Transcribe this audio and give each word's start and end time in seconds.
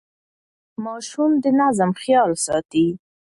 ماشومان 0.85 1.31
د 1.43 1.45
نظم 1.59 1.91
خیال 2.01 2.31
ساتي. 2.45 2.87